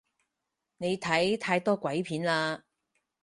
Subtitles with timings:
[0.77, 2.63] 你睇太多鬼片喇